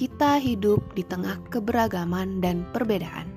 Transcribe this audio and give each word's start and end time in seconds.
kita 0.00 0.40
hidup 0.40 0.80
di 0.96 1.04
tengah 1.04 1.36
keberagaman 1.52 2.40
dan 2.40 2.64
perbedaan, 2.72 3.28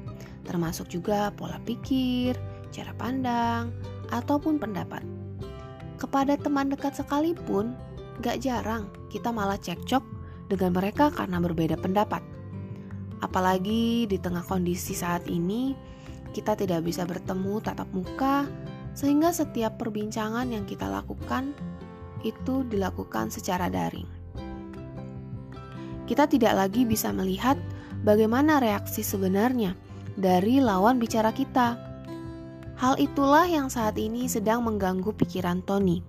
termasuk 0.47 0.87
juga 0.87 1.27
pola 1.35 1.59
pikir, 1.67 2.39
cara 2.71 2.95
pandang, 2.95 3.75
ataupun 4.15 4.63
pendapat. 4.63 5.03
Kepada 5.99 6.39
teman 6.39 6.71
dekat 6.71 6.95
sekalipun, 6.95 7.75
gak 8.23 8.39
jarang 8.39 8.87
kita 9.11 9.27
malah 9.35 9.59
cekcok 9.59 10.07
dengan 10.47 10.71
mereka 10.71 11.11
karena 11.11 11.43
berbeda 11.43 11.75
pendapat. 11.75 12.23
Apalagi 13.19 14.07
di 14.07 14.15
tengah 14.15 14.47
kondisi 14.47 14.95
saat 14.95 15.27
ini, 15.27 15.75
kita 16.31 16.55
tidak 16.55 16.87
bisa 16.87 17.03
bertemu 17.03 17.59
tatap 17.59 17.91
muka, 17.91 18.47
sehingga 18.95 19.35
setiap 19.35 19.75
perbincangan 19.83 20.47
yang 20.47 20.63
kita 20.63 20.87
lakukan 20.87 21.51
itu 22.23 22.63
dilakukan 22.71 23.27
secara 23.27 23.67
daring. 23.67 24.22
Kita 26.13 26.29
tidak 26.29 26.53
lagi 26.53 26.85
bisa 26.85 27.09
melihat 27.09 27.57
bagaimana 28.05 28.61
reaksi 28.61 29.01
sebenarnya 29.01 29.73
dari 30.13 30.61
lawan 30.61 31.01
bicara 31.01 31.33
kita. 31.33 31.73
Hal 32.77 33.01
itulah 33.01 33.49
yang 33.49 33.65
saat 33.65 33.97
ini 33.97 34.29
sedang 34.29 34.61
mengganggu 34.61 35.09
pikiran 35.09 35.65
Tony. 35.65 36.05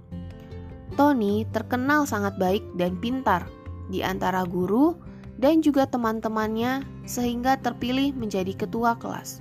Tony 1.01 1.49
terkenal 1.57 2.05
sangat 2.05 2.37
baik 2.37 2.61
dan 2.77 3.01
pintar 3.01 3.49
di 3.89 4.05
antara 4.05 4.45
guru 4.45 4.93
dan 5.41 5.65
juga 5.65 5.89
teman-temannya 5.89 6.85
sehingga 7.09 7.57
terpilih 7.65 8.13
menjadi 8.13 8.53
ketua 8.53 9.01
kelas. 9.01 9.41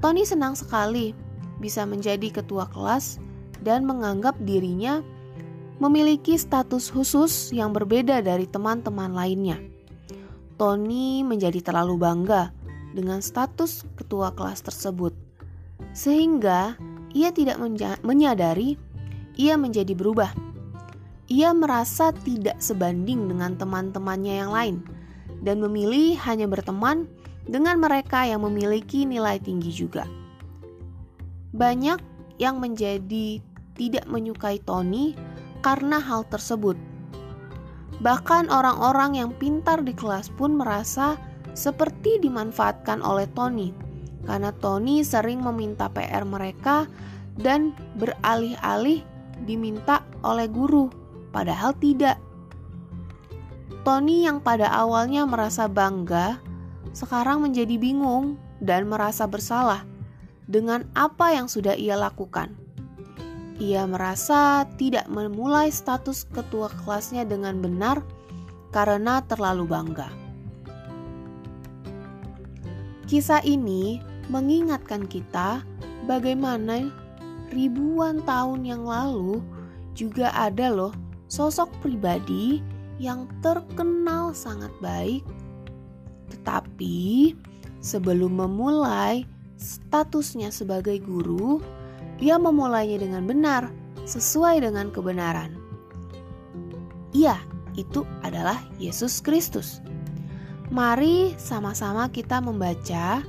Tony 0.00 0.24
senang 0.24 0.56
sekali 0.56 1.12
bisa 1.60 1.84
menjadi 1.84 2.40
ketua 2.40 2.64
kelas 2.72 3.20
dan 3.60 3.84
menganggap 3.84 4.32
dirinya 4.48 5.04
memiliki 5.78 6.34
status 6.34 6.90
khusus 6.90 7.54
yang 7.54 7.74
berbeda 7.74 8.22
dari 8.22 8.46
teman-teman 8.46 9.14
lainnya. 9.14 9.58
Tony 10.58 11.22
menjadi 11.22 11.62
terlalu 11.62 11.98
bangga 11.98 12.50
dengan 12.94 13.22
status 13.22 13.86
ketua 13.94 14.34
kelas 14.34 14.66
tersebut, 14.66 15.14
sehingga 15.94 16.74
ia 17.14 17.30
tidak 17.30 17.62
menyadari 18.02 18.74
ia 19.38 19.54
menjadi 19.54 19.94
berubah 19.94 20.34
ia 21.28 21.52
merasa 21.52 22.08
tidak 22.24 22.56
sebanding 22.56 23.28
dengan 23.28 23.52
teman-temannya 23.60 24.34
yang 24.40 24.50
lain 24.50 24.76
dan 25.44 25.60
memilih 25.60 26.16
hanya 26.24 26.48
berteman 26.48 27.04
dengan 27.44 27.76
mereka 27.76 28.24
yang 28.24 28.42
memiliki 28.48 29.04
nilai 29.04 29.36
tinggi 29.36 29.68
juga. 29.68 30.08
Banyak 31.52 32.00
yang 32.40 32.60
menjadi 32.64 33.44
tidak 33.76 34.08
menyukai 34.08 34.56
Tony 34.64 35.12
karena 35.68 36.00
hal 36.00 36.24
tersebut. 36.32 36.80
Bahkan 38.00 38.48
orang-orang 38.48 39.20
yang 39.20 39.36
pintar 39.36 39.84
di 39.84 39.92
kelas 39.92 40.32
pun 40.32 40.56
merasa 40.56 41.20
seperti 41.52 42.16
dimanfaatkan 42.24 43.04
oleh 43.04 43.28
Tony 43.36 43.76
karena 44.24 44.48
Tony 44.56 45.04
sering 45.04 45.44
meminta 45.44 45.92
PR 45.92 46.24
mereka 46.24 46.88
dan 47.36 47.76
beralih-alih 48.00 49.04
diminta 49.44 50.00
oleh 50.24 50.48
guru 50.48 50.88
padahal 51.36 51.76
tidak. 51.76 52.16
Tony 53.84 54.24
yang 54.24 54.40
pada 54.40 54.72
awalnya 54.72 55.24
merasa 55.24 55.68
bangga, 55.68 56.40
sekarang 56.92 57.44
menjadi 57.44 57.76
bingung 57.76 58.40
dan 58.60 58.88
merasa 58.88 59.24
bersalah 59.24 59.84
dengan 60.48 60.88
apa 60.92 61.36
yang 61.36 61.48
sudah 61.48 61.76
ia 61.76 61.96
lakukan. 61.96 62.67
Ia 63.58 63.90
merasa 63.90 64.62
tidak 64.78 65.10
memulai 65.10 65.74
status 65.74 66.30
ketua 66.30 66.70
kelasnya 66.82 67.26
dengan 67.26 67.58
benar 67.58 68.06
karena 68.70 69.18
terlalu 69.26 69.66
bangga. 69.66 70.10
Kisah 73.10 73.42
ini 73.42 73.98
mengingatkan 74.30 75.10
kita 75.10 75.64
bagaimana 76.06 76.92
ribuan 77.50 78.20
tahun 78.22 78.62
yang 78.62 78.84
lalu 78.84 79.40
juga 79.96 80.30
ada 80.36 80.70
loh 80.70 80.94
sosok 81.26 81.72
pribadi 81.82 82.62
yang 83.00 83.26
terkenal 83.40 84.36
sangat 84.36 84.70
baik, 84.78 85.24
tetapi 86.30 87.32
sebelum 87.80 88.38
memulai 88.38 89.24
statusnya 89.58 90.52
sebagai 90.52 91.00
guru, 91.02 91.58
ia 92.18 92.36
memulainya 92.38 92.98
dengan 92.98 93.26
benar 93.26 93.70
sesuai 94.06 94.62
dengan 94.62 94.90
kebenaran. 94.90 95.54
Ia 97.14 97.38
itu 97.78 98.02
adalah 98.26 98.58
Yesus 98.82 99.22
Kristus. 99.22 99.78
Mari 100.68 101.32
sama-sama 101.40 102.10
kita 102.12 102.42
membaca 102.44 103.24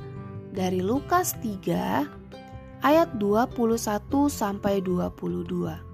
dari 0.52 0.82
Lukas 0.84 1.32
3 1.40 2.84
ayat 2.84 3.08
21 3.16 4.28
sampai 4.28 4.82
22. 4.84 5.90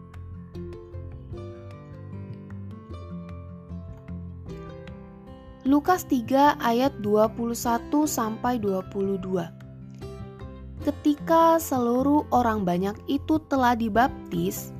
Lukas 5.66 6.06
3 6.06 6.62
ayat 6.62 6.94
21 7.02 8.06
sampai 8.06 8.54
22. 8.62 9.55
Ketika 10.86 11.58
seluruh 11.58 12.30
orang 12.30 12.62
banyak 12.62 12.94
itu 13.10 13.42
telah 13.50 13.74
dibaptis 13.74 14.70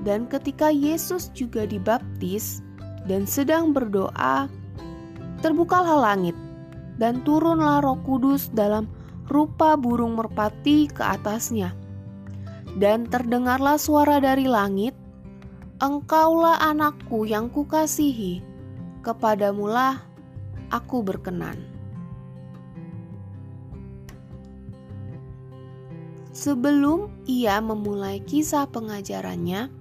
dan 0.00 0.24
ketika 0.32 0.72
Yesus 0.72 1.28
juga 1.36 1.68
dibaptis 1.68 2.64
dan 3.04 3.28
sedang 3.28 3.76
berdoa, 3.76 4.48
terbukalah 5.44 6.00
langit 6.08 6.32
dan 6.96 7.20
turunlah 7.20 7.84
Roh 7.84 8.00
Kudus 8.00 8.48
dalam 8.48 8.88
rupa 9.28 9.76
burung 9.76 10.16
merpati 10.16 10.88
ke 10.88 11.04
atasnya. 11.04 11.76
Dan 12.80 13.04
terdengarlah 13.04 13.76
suara 13.76 14.16
dari 14.24 14.48
langit, 14.48 14.96
Engkaulah 15.84 16.64
anakku 16.64 17.28
yang 17.28 17.52
kukasihi, 17.52 18.40
kepadamulah 19.04 20.00
aku 20.72 21.04
berkenan. 21.04 21.75
Sebelum 26.36 27.08
ia 27.24 27.64
memulai 27.64 28.20
kisah 28.20 28.68
pengajarannya, 28.68 29.72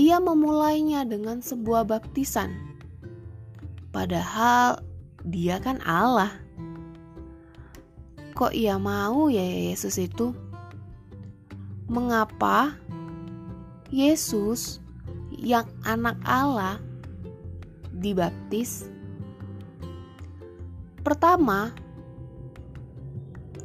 ia 0.00 0.16
memulainya 0.16 1.04
dengan 1.04 1.44
sebuah 1.44 1.84
baptisan. 1.84 2.56
Padahal 3.92 4.80
dia 5.20 5.60
kan 5.60 5.76
Allah. 5.84 6.32
Kok 8.32 8.56
ia 8.56 8.80
mau 8.80 9.28
ya 9.28 9.44
Yesus 9.44 10.00
itu? 10.00 10.32
Mengapa 11.92 12.72
Yesus 13.92 14.80
yang 15.28 15.68
anak 15.84 16.16
Allah 16.24 16.80
dibaptis? 17.92 18.88
Pertama, 21.04 21.76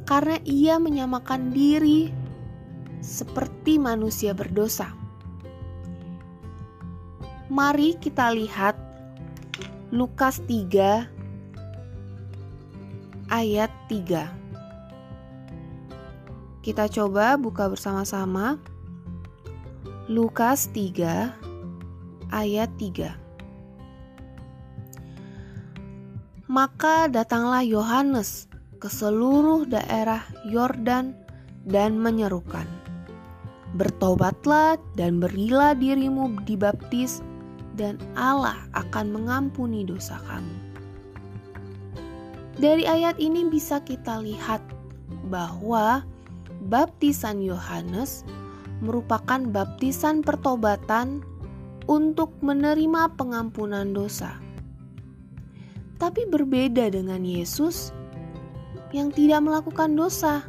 karena 0.06 0.38
ia 0.46 0.78
menyamakan 0.78 1.50
diri 1.50 2.14
seperti 3.02 3.82
manusia 3.82 4.32
berdosa. 4.32 4.94
Mari 7.50 7.98
kita 7.98 8.30
lihat 8.30 8.78
Lukas 9.90 10.42
3 10.46 11.06
ayat 13.30 13.70
3. 13.90 14.30
Kita 16.62 16.90
coba 16.90 17.38
buka 17.38 17.70
bersama-sama 17.70 18.58
Lukas 20.10 20.70
3 20.74 21.34
ayat 22.34 22.70
3. 22.78 23.14
Maka 26.46 27.10
datanglah 27.10 27.62
Yohanes 27.62 28.50
ke 28.76 28.88
seluruh 28.92 29.64
daerah 29.66 30.22
Yordan 30.46 31.16
dan 31.66 31.98
menyerukan, 31.98 32.68
"Bertobatlah 33.74 34.78
dan 34.94 35.18
berilah 35.18 35.74
dirimu 35.74 36.44
dibaptis, 36.44 37.24
dan 37.74 37.96
Allah 38.16 38.56
akan 38.76 39.12
mengampuni 39.12 39.82
dosa 39.82 40.20
kamu." 40.28 40.56
Dari 42.56 42.88
ayat 42.88 43.20
ini 43.20 43.48
bisa 43.52 43.84
kita 43.84 44.20
lihat 44.24 44.64
bahwa 45.28 46.06
baptisan 46.72 47.44
Yohanes 47.44 48.24
merupakan 48.80 49.40
baptisan 49.52 50.24
pertobatan 50.24 51.20
untuk 51.84 52.32
menerima 52.40 53.12
pengampunan 53.16 53.92
dosa 53.92 54.46
tapi 55.96 56.28
berbeda 56.28 56.92
dengan 56.92 57.24
Yesus 57.24 57.92
yang 58.96 59.12
tidak 59.12 59.44
melakukan 59.44 59.92
dosa. 59.92 60.40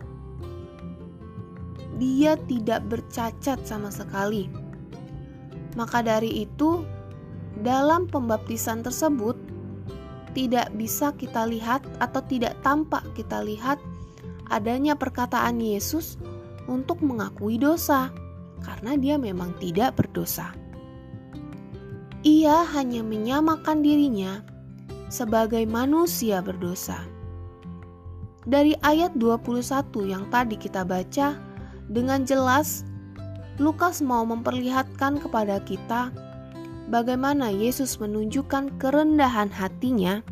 Dia 2.00 2.40
tidak 2.48 2.88
bercacat 2.88 3.60
sama 3.68 3.92
sekali. 3.92 4.48
Maka 5.76 6.00
dari 6.00 6.48
itu, 6.48 6.88
dalam 7.60 8.08
pembaptisan 8.08 8.88
tersebut 8.88 9.36
tidak 10.32 10.72
bisa 10.80 11.12
kita 11.18 11.44
lihat 11.50 11.84
atau 12.00 12.24
tidak 12.24 12.56
tampak 12.64 13.04
kita 13.18 13.44
lihat 13.44 13.82
adanya 14.48 14.96
perkataan 14.96 15.60
Yesus 15.60 16.16
untuk 16.72 17.04
mengakui 17.04 17.60
dosa, 17.60 18.14
karena 18.64 18.96
dia 18.96 19.16
memang 19.20 19.52
tidak 19.60 20.00
berdosa. 20.00 20.56
Ia 22.24 22.64
hanya 22.78 23.02
menyamakan 23.02 23.82
dirinya 23.82 24.46
sebagai 25.10 25.64
manusia 25.66 26.40
berdosa. 26.44 27.17
Dari 28.48 28.80
ayat 28.80 29.12
21 29.20 30.08
yang 30.08 30.24
tadi 30.32 30.56
kita 30.56 30.88
baca, 30.88 31.36
dengan 31.92 32.24
jelas 32.24 32.88
Lukas 33.60 34.00
mau 34.00 34.24
memperlihatkan 34.24 35.20
kepada 35.20 35.60
kita 35.68 36.16
bagaimana 36.88 37.52
Yesus 37.52 38.00
menunjukkan 38.00 38.80
kerendahan 38.80 39.52
hatinya 39.52 40.24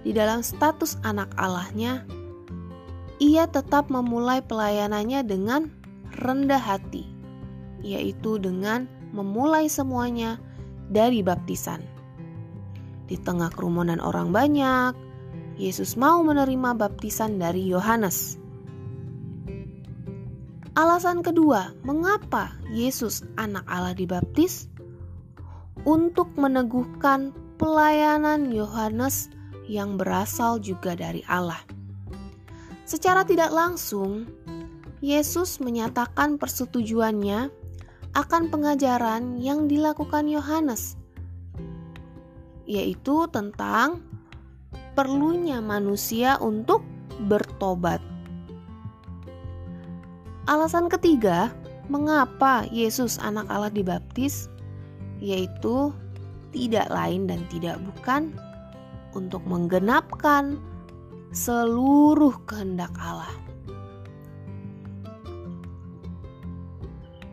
di 0.00 0.16
dalam 0.16 0.40
status 0.40 0.96
anak 1.04 1.28
Allahnya. 1.36 2.08
Ia 3.20 3.44
tetap 3.52 3.92
memulai 3.92 4.40
pelayanannya 4.40 5.20
dengan 5.20 5.68
rendah 6.24 6.58
hati, 6.58 7.04
yaitu 7.84 8.40
dengan 8.40 8.88
memulai 9.12 9.68
semuanya 9.68 10.40
dari 10.88 11.20
baptisan. 11.20 11.84
Di 13.12 13.20
tengah 13.20 13.52
kerumunan 13.52 14.00
orang 14.00 14.32
banyak, 14.32 15.11
Yesus 15.60 16.00
mau 16.00 16.24
menerima 16.24 16.74
baptisan 16.76 17.36
dari 17.36 17.68
Yohanes. 17.68 18.40
Alasan 20.72 21.20
kedua, 21.20 21.76
mengapa 21.84 22.56
Yesus, 22.72 23.20
Anak 23.36 23.68
Allah, 23.68 23.92
dibaptis? 23.92 24.72
Untuk 25.84 26.32
meneguhkan 26.40 27.36
pelayanan 27.60 28.48
Yohanes 28.48 29.28
yang 29.68 30.00
berasal 30.00 30.62
juga 30.64 30.96
dari 30.96 31.20
Allah. 31.28 31.60
Secara 32.88 33.24
tidak 33.28 33.52
langsung, 33.52 34.28
Yesus 35.04 35.60
menyatakan 35.60 36.40
persetujuannya 36.40 37.50
akan 38.12 38.42
pengajaran 38.48 39.40
yang 39.40 39.66
dilakukan 39.68 40.28
Yohanes, 40.28 40.96
yaitu 42.68 43.26
tentang 43.32 44.04
perlunya 44.92 45.58
manusia 45.64 46.36
untuk 46.40 46.84
bertobat. 47.28 48.00
Alasan 50.50 50.90
ketiga, 50.90 51.54
mengapa 51.86 52.66
Yesus, 52.68 53.16
Anak 53.22 53.46
Allah, 53.46 53.70
dibaptis, 53.70 54.50
yaitu 55.22 55.94
tidak 56.50 56.90
lain 56.90 57.30
dan 57.30 57.46
tidak 57.48 57.78
bukan 57.80 58.34
untuk 59.14 59.40
menggenapkan 59.46 60.58
seluruh 61.32 62.36
kehendak 62.44 62.92
Allah. 63.00 63.32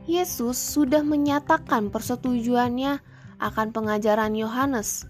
Yesus 0.10 0.58
sudah 0.58 1.06
menyatakan 1.06 1.94
persetujuannya 1.94 2.98
akan 3.38 3.68
pengajaran 3.70 4.34
Yohanes 4.34 5.06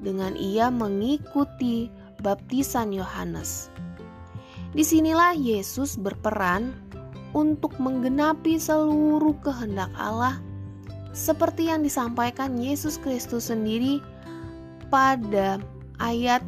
dengan 0.00 0.36
ia 0.36 0.72
mengikuti 0.72 1.92
baptisan 2.20 2.92
Yohanes. 2.92 3.72
Di 4.70 4.84
sinilah 4.86 5.34
Yesus 5.34 5.98
berperan 5.98 6.76
untuk 7.34 7.74
menggenapi 7.78 8.58
seluruh 8.58 9.34
kehendak 9.42 9.90
Allah 9.98 10.38
seperti 11.10 11.70
yang 11.70 11.82
disampaikan 11.82 12.54
Yesus 12.58 12.98
Kristus 13.02 13.50
sendiri 13.50 13.98
pada 14.90 15.58
ayat 15.98 16.42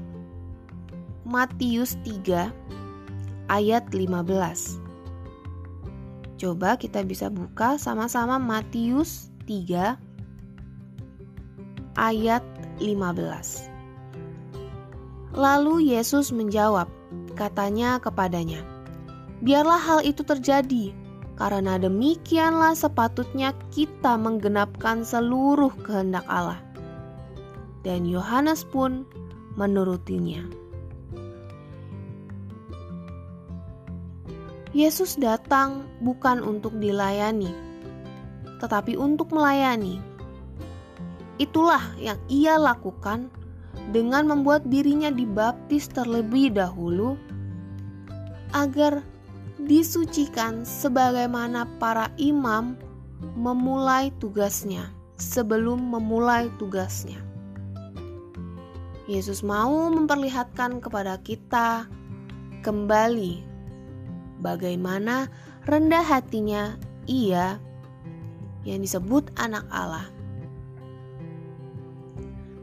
Matius 1.26 1.98
3 2.06 2.50
ayat 3.50 3.84
15. 3.90 4.82
Coba 6.38 6.74
kita 6.74 7.06
bisa 7.06 7.30
buka 7.30 7.78
sama-sama 7.78 8.38
Matius 8.38 9.30
3 9.46 9.94
ayat 11.94 12.42
15. 12.82 13.70
Lalu 15.32 15.94
Yesus 15.94 16.34
menjawab, 16.34 16.90
katanya 17.38 17.96
kepadanya, 18.02 18.66
"Biarlah 19.40 19.80
hal 19.80 20.00
itu 20.04 20.20
terjadi, 20.26 20.92
karena 21.40 21.80
demikianlah 21.80 22.76
sepatutnya 22.76 23.56
kita 23.72 24.20
menggenapkan 24.20 25.06
seluruh 25.06 25.72
kehendak 25.86 26.26
Allah." 26.28 26.60
Dan 27.80 28.04
Yohanes 28.04 28.66
pun 28.68 29.08
menurutinya. 29.56 30.44
Yesus 34.72 35.20
datang 35.20 35.84
bukan 36.00 36.40
untuk 36.40 36.72
dilayani, 36.80 37.52
tetapi 38.60 38.96
untuk 38.96 39.28
melayani. 39.28 40.11
Itulah 41.42 41.82
yang 41.98 42.22
ia 42.30 42.54
lakukan 42.54 43.26
dengan 43.90 44.30
membuat 44.30 44.62
dirinya 44.70 45.10
dibaptis 45.10 45.90
terlebih 45.90 46.54
dahulu, 46.54 47.18
agar 48.54 49.02
disucikan 49.58 50.62
sebagaimana 50.62 51.66
para 51.82 52.14
imam 52.14 52.78
memulai 53.34 54.14
tugasnya 54.22 54.86
sebelum 55.18 55.82
memulai 55.82 56.46
tugasnya. 56.62 57.18
Yesus 59.10 59.42
mau 59.42 59.90
memperlihatkan 59.90 60.78
kepada 60.78 61.18
kita 61.26 61.90
kembali 62.62 63.42
bagaimana 64.38 65.26
rendah 65.66 66.06
hatinya 66.06 66.78
ia 67.10 67.58
yang 68.62 68.78
disebut 68.78 69.34
anak 69.42 69.66
Allah. 69.74 70.06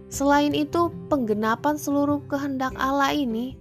Selain 0.10 0.58
itu, 0.58 0.90
penggenapan 1.06 1.78
seluruh 1.78 2.26
kehendak 2.26 2.74
Allah 2.82 3.14
ini 3.14 3.54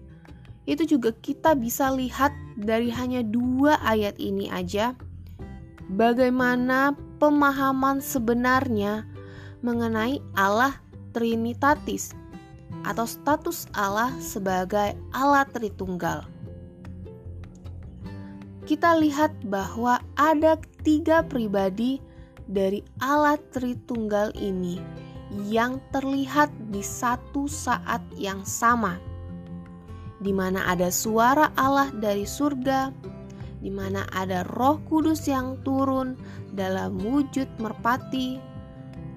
itu 0.69 0.85
juga 0.85 1.17
kita 1.25 1.57
bisa 1.57 1.89
lihat 1.93 2.33
dari 2.61 2.93
hanya 2.93 3.25
dua 3.25 3.81
ayat 3.81 4.21
ini 4.21 4.53
aja. 4.53 4.93
Bagaimana 5.89 6.93
pemahaman 7.17 8.05
sebenarnya 8.05 9.09
mengenai 9.65 10.21
Allah 10.37 10.77
Trinitatis 11.17 12.13
atau 12.85 13.09
status 13.09 13.65
Allah 13.73 14.13
sebagai 14.21 14.93
Allah 15.17 15.49
Tritunggal. 15.49 16.29
Kita 18.69 19.01
lihat 19.01 19.33
bahwa 19.49 20.05
ada 20.21 20.61
tiga 20.85 21.25
pribadi 21.25 21.97
dari 22.45 22.85
Allah 23.01 23.41
Tritunggal 23.57 24.37
ini 24.37 25.08
yang 25.49 25.81
terlihat 25.93 26.49
di 26.73 26.81
satu 26.81 27.45
saat 27.45 28.01
yang 28.17 28.41
sama, 28.49 28.97
di 30.25 30.33
mana 30.33 30.65
ada 30.65 30.89
suara 30.89 31.53
Allah 31.55 31.93
dari 31.93 32.25
surga, 32.25 32.91
di 33.61 33.69
mana 33.69 34.09
ada 34.15 34.47
Roh 34.57 34.81
Kudus 34.89 35.29
yang 35.29 35.61
turun 35.67 36.17
dalam 36.57 36.97
wujud 36.97 37.47
merpati, 37.61 38.41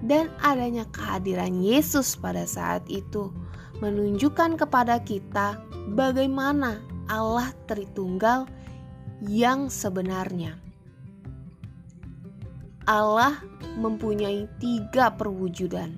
dan 0.02 0.28
adanya 0.42 0.84
kehadiran 0.90 1.62
Yesus 1.62 2.18
pada 2.18 2.42
saat 2.42 2.82
itu 2.90 3.30
menunjukkan 3.78 4.58
kepada 4.58 4.98
kita 5.02 5.58
bagaimana 5.94 6.82
Allah 7.06 7.50
Tritunggal 7.70 8.46
yang 9.22 9.70
sebenarnya. 9.70 10.71
Allah 12.90 13.38
mempunyai 13.78 14.50
tiga 14.58 15.14
perwujudan 15.14 15.94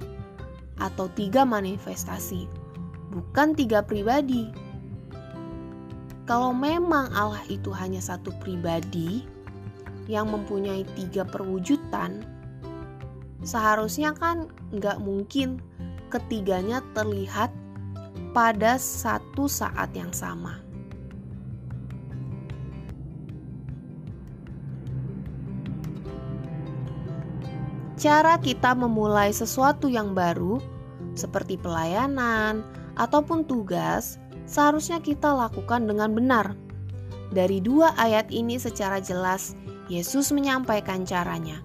atau 0.81 1.07
tiga 1.13 1.47
manifestasi, 1.47 2.49
bukan 3.13 3.55
tiga 3.55 3.81
pribadi. 3.81 4.51
Kalau 6.25 6.57
memang 6.57 7.13
Allah 7.13 7.45
itu 7.53 7.69
hanya 7.73 8.01
satu 8.01 8.33
pribadi 8.41 9.29
yang 10.09 10.33
mempunyai 10.33 10.89
tiga 10.97 11.25
perwujudan, 11.25 12.25
seharusnya 13.45 14.17
kan 14.17 14.49
nggak 14.73 15.01
mungkin 15.05 15.61
ketiganya 16.09 16.81
terlihat 16.97 17.53
pada 18.33 18.81
satu 18.81 19.47
saat 19.47 19.93
yang 19.93 20.11
sama. 20.17 20.64
Cara 28.05 28.37
kita 28.37 28.77
memulai 28.77 29.33
sesuatu 29.33 29.89
yang 29.89 30.13
baru, 30.13 30.61
seperti 31.17 31.57
pelayanan 31.57 32.61
ataupun 33.01 33.49
tugas, 33.49 34.21
seharusnya 34.45 35.01
kita 35.01 35.33
lakukan 35.33 35.89
dengan 35.89 36.13
benar. 36.13 36.53
Dari 37.33 37.65
dua 37.65 37.97
ayat 37.97 38.29
ini, 38.29 38.61
secara 38.61 39.01
jelas 39.01 39.57
Yesus 39.89 40.37
menyampaikan 40.37 41.09
caranya: 41.09 41.65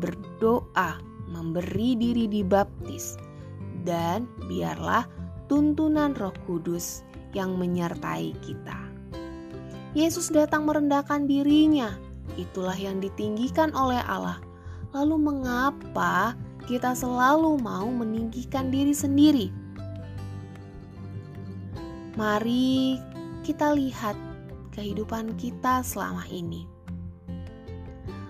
berdoa, 0.00 0.96
memberi 1.28 2.00
diri 2.00 2.32
dibaptis, 2.32 3.20
dan 3.84 4.24
biarlah 4.48 5.04
tuntunan 5.52 6.16
Roh 6.16 6.32
Kudus 6.48 7.04
yang 7.36 7.60
menyertai 7.60 8.32
kita. 8.40 8.80
Yesus 9.92 10.32
datang 10.32 10.64
merendahkan 10.64 11.28
dirinya, 11.28 11.92
itulah 12.40 12.74
yang 12.74 13.04
ditinggikan 13.04 13.68
oleh 13.76 14.00
Allah. 14.08 14.40
Lalu, 14.94 15.16
mengapa 15.18 16.38
kita 16.70 16.94
selalu 16.94 17.58
mau 17.58 17.90
meninggikan 17.90 18.70
diri 18.70 18.94
sendiri? 18.94 19.50
Mari 22.14 23.02
kita 23.42 23.74
lihat 23.74 24.14
kehidupan 24.70 25.34
kita 25.34 25.82
selama 25.82 26.22
ini. 26.30 26.62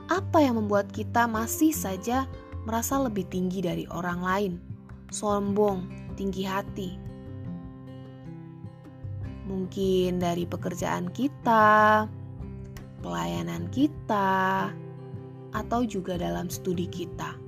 Apa 0.09 0.40
yang 0.40 0.56
membuat 0.56 0.88
kita 0.88 1.28
masih 1.28 1.68
saja 1.68 2.25
merasa 2.64 2.97
lebih 2.97 3.28
tinggi 3.28 3.61
dari 3.61 3.85
orang 3.92 4.21
lain, 4.25 4.52
sombong, 5.12 5.85
tinggi 6.16 6.49
hati? 6.49 6.97
Mungkin 9.44 10.16
dari 10.16 10.49
pekerjaan 10.49 11.12
kita, 11.12 12.09
pelayanan 13.04 13.68
kita, 13.68 14.73
atau 15.55 15.87
juga 15.87 16.19
dalam 16.19 16.51
studi 16.51 16.91
kita. 16.91 17.39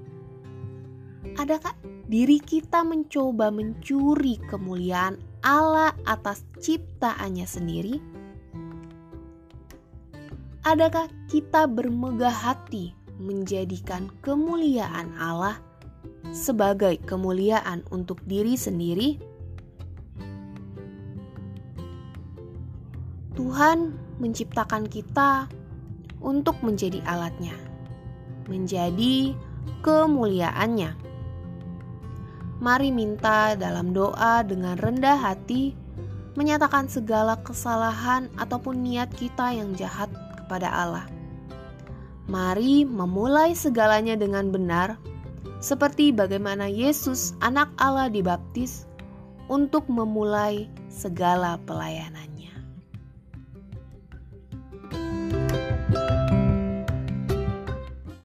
Adakah 1.37 1.75
diri 2.09 2.39
kita 2.41 2.87
mencoba 2.87 3.51
mencuri 3.51 4.39
kemuliaan 4.47 5.19
Allah 5.43 5.93
atas 6.07 6.47
ciptaannya 6.63 7.45
sendiri? 7.45 7.95
Adakah 10.67 11.07
kita 11.31 11.71
bermegah 11.71 12.33
hati 12.33 12.91
menjadikan 13.23 14.11
kemuliaan 14.23 15.15
Allah 15.19 15.59
sebagai 16.35 16.99
kemuliaan 17.07 17.87
untuk 17.95 18.19
diri 18.27 18.59
sendiri? 18.59 19.19
Tuhan 23.37 23.93
menciptakan 24.19 24.89
kita 24.89 25.47
untuk 26.25 26.57
menjadi 26.65 26.99
alatnya, 27.05 27.55
menjadi 28.49 29.35
kemuliaannya. 29.83 30.95
Mari 32.57 32.89
minta 32.89 33.53
dalam 33.53 33.93
doa 33.93 34.41
dengan 34.41 34.81
rendah 34.81 35.21
hati, 35.21 35.77
menyatakan 36.37 36.89
segala 36.89 37.41
kesalahan 37.41 38.29
ataupun 38.37 38.81
niat 38.81 39.13
kita 39.17 39.53
yang 39.53 39.73
jahat 39.77 40.09
kepada 40.41 40.69
Allah. 40.69 41.07
Mari 42.27 42.83
memulai 42.85 43.55
segalanya 43.55 44.19
dengan 44.19 44.51
benar, 44.51 44.99
seperti 45.63 46.13
bagaimana 46.13 46.69
Yesus, 46.69 47.33
Anak 47.41 47.73
Allah, 47.81 48.13
dibaptis 48.13 48.85
untuk 49.49 49.89
memulai 49.89 50.69
segala 50.93 51.57
pelayanannya. 51.65 52.36